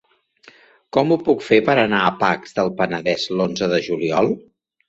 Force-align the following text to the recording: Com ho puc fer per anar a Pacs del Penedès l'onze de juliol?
Com 0.97 1.11
ho 1.11 1.17
puc 1.27 1.43
fer 1.49 1.59
per 1.69 1.75
anar 1.83 2.01
a 2.07 2.15
Pacs 2.23 2.57
del 2.61 2.75
Penedès 2.81 3.29
l'onze 3.37 3.73
de 3.75 3.83
juliol? 3.91 4.35